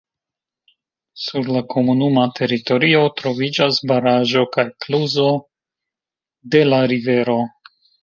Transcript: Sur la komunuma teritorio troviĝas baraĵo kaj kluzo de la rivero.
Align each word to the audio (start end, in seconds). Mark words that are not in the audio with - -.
Sur 1.25 1.51
la 1.55 1.61
komunuma 1.73 2.23
teritorio 2.39 3.03
troviĝas 3.21 3.79
baraĵo 3.93 4.49
kaj 4.59 4.69
kluzo 4.83 5.31
de 6.57 6.69
la 6.75 6.85
rivero. 6.97 7.43